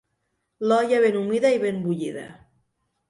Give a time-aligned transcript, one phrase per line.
[0.71, 2.25] L'olla ben humida i ben bullida.